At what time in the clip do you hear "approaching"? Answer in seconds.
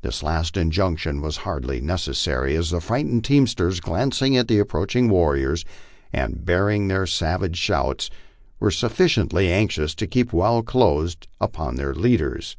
4.58-5.10